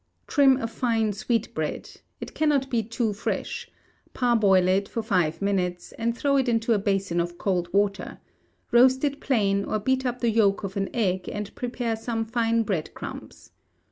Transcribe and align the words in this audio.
Trim 0.25 0.57
a 0.57 0.65
fine 0.65 1.13
sweetbread 1.13 1.91
it 2.19 2.33
cannot 2.33 2.71
be 2.71 2.81
too 2.81 3.13
fresh; 3.13 3.69
parboil 4.15 4.67
it 4.67 4.89
for 4.89 5.03
five 5.03 5.43
minutes, 5.43 5.91
and 5.91 6.17
throw 6.17 6.37
it 6.37 6.49
into 6.49 6.73
a 6.73 6.79
basin 6.79 7.19
of 7.19 7.37
cold 7.37 7.71
water; 7.71 8.17
roast 8.71 9.03
it 9.03 9.19
plain, 9.19 9.63
or 9.63 9.77
beat 9.77 10.03
up 10.03 10.17
the 10.19 10.31
yolk 10.31 10.63
of 10.63 10.75
an 10.75 10.89
egg, 10.91 11.29
and 11.29 11.53
prepare 11.53 11.95
some 11.95 12.25
fine 12.25 12.63
bread 12.63 12.95
crumbs. 12.95 13.51